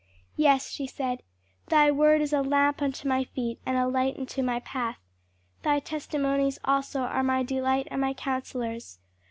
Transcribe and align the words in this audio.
"Yes," 0.35 0.67
she 0.71 0.87
said, 0.87 1.21
"'Thy 1.67 1.91
word 1.91 2.21
is 2.21 2.33
a 2.33 2.41
lamp 2.41 2.81
unto 2.81 3.07
my 3.07 3.23
feet, 3.23 3.59
and 3.67 3.77
a 3.77 3.87
light 3.87 4.17
unto 4.17 4.41
my 4.41 4.59
path;' 4.61 4.97
'Thy 5.61 5.77
testimonies 5.81 6.57
also 6.65 7.01
are 7.01 7.21
my 7.21 7.43
delight 7.43 7.87
and 7.91 8.01
my 8.01 8.15
counsellors.' 8.15 8.97